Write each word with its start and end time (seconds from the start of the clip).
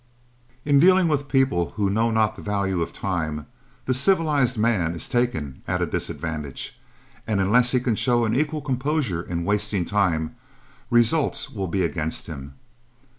In 0.65 0.79
dealing 0.79 1.07
with 1.07 1.27
people 1.27 1.73
who 1.75 1.91
know 1.91 2.09
not 2.09 2.35
the 2.35 2.41
value 2.41 2.81
of 2.81 2.91
time, 2.91 3.45
the 3.85 3.93
civilized 3.93 4.57
man 4.57 4.95
is 4.95 5.07
taken 5.07 5.61
at 5.67 5.79
a 5.79 5.85
disadvantage, 5.85 6.79
and 7.27 7.39
unless 7.39 7.69
he 7.69 7.79
can 7.79 7.95
show 7.95 8.25
an 8.25 8.35
equal 8.35 8.61
composure 8.61 9.21
in 9.21 9.45
wasting 9.45 9.85
time, 9.85 10.35
results 10.89 11.51
will 11.51 11.67
be 11.67 11.83
against 11.83 12.25
him. 12.25 12.55